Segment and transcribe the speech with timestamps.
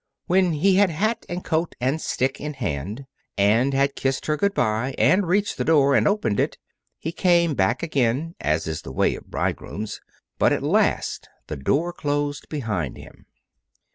[0.25, 3.05] When he had hat and coat and stick in hand,
[3.37, 6.57] and had kissed her good by and reached the door and opened it,
[6.97, 10.01] he came back again, as is the way of bridegrooms.
[10.39, 13.27] But at last the door closed behind him.